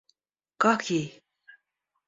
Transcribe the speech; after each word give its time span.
Как 0.57 0.89
ей? 0.89 1.07